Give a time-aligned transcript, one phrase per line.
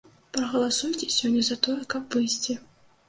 [0.37, 2.59] Прагаласуйце сёння за тое, каб выйсці.